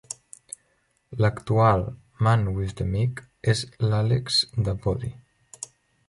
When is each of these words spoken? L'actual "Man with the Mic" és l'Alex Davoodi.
L'actual 1.15 1.85
"Man 2.27 2.47
with 2.55 2.73
the 2.79 2.87
Mic" 2.93 3.21
és 3.53 3.61
l'Alex 3.91 4.39
Davoodi. 4.69 5.11